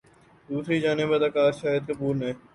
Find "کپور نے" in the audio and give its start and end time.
1.87-2.31